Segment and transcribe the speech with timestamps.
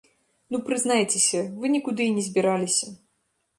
[0.55, 2.93] Ну прызнайцеся, вы нікуды і не збіраліся.